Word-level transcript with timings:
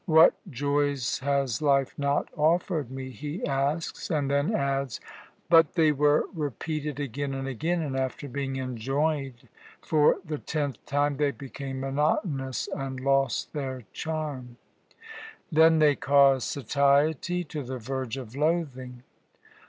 'What 0.07 0.33
joys 0.49 1.19
has 1.19 1.61
life 1.61 1.93
not 1.95 2.27
offered 2.35 2.89
me?' 2.89 3.11
he 3.11 3.45
asks, 3.45 4.09
and 4.09 4.31
then 4.31 4.51
adds: 4.51 4.99
'But 5.47 5.75
they 5.75 5.91
were 5.91 6.25
repeated 6.33 6.99
again 6.99 7.35
and 7.35 7.47
again, 7.47 7.83
and 7.83 7.95
after 7.95 8.27
being 8.27 8.55
enjoyed 8.55 9.47
for 9.79 10.15
the 10.25 10.39
tenth 10.39 10.83
time 10.87 11.17
they 11.17 11.29
became 11.29 11.81
monotonous 11.81 12.67
and 12.75 12.99
lost 12.99 13.53
their 13.53 13.83
charm. 13.93 14.57
Then 15.51 15.77
they 15.77 15.95
caused 15.95 16.47
satiety 16.49 17.43
to 17.43 17.61
the 17.61 17.77
verge 17.77 18.17
of 18.17 18.35
loathing.' 18.35 19.03